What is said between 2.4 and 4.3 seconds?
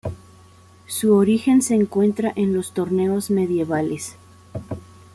los torneos medievales.